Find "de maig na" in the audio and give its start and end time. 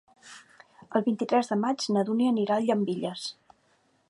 1.53-2.05